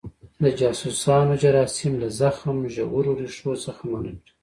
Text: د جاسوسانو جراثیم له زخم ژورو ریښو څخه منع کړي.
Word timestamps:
د 0.43 0.45
جاسوسانو 0.59 1.33
جراثیم 1.43 1.93
له 2.01 2.07
زخم 2.21 2.57
ژورو 2.75 3.11
ریښو 3.21 3.51
څخه 3.65 3.81
منع 3.91 4.13
کړي. 4.21 4.31